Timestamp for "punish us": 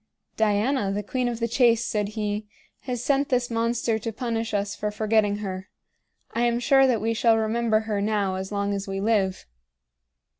4.11-4.75